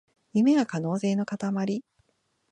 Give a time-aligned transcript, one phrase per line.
[0.33, 1.85] 夢は可能性のかたまり